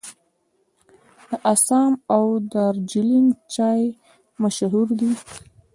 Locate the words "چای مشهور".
3.53-4.87